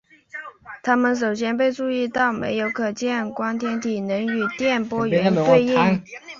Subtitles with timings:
[0.81, 6.01] 它们首先被注意到没有可见光天体能与些电波源对应。